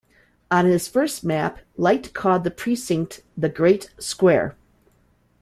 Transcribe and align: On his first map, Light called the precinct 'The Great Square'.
On 0.49 0.65
his 0.65 0.87
first 0.87 1.23
map, 1.23 1.59
Light 1.77 2.11
called 2.11 2.43
the 2.43 2.49
precinct 2.49 3.21
'The 3.37 3.49
Great 3.49 3.93
Square'. 3.99 4.55